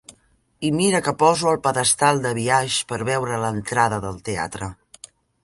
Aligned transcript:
I 0.67 0.69
mira 0.77 1.01
que 1.07 1.13
poso 1.23 1.51
el 1.51 1.59
pedestal 1.67 2.23
de 2.23 2.31
biaix 2.39 2.79
per 2.93 3.01
veure 3.11 3.39
l'entrada 3.45 4.01
del 4.09 4.19
teatre. 4.31 4.73